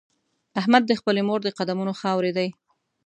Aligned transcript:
احمد 0.59 0.83
د 0.87 0.91
خپلې 0.99 1.21
مور 1.27 1.39
د 1.43 1.49
قدمونو 1.57 1.93
خاورې 2.01 2.31
دی. 2.37 2.47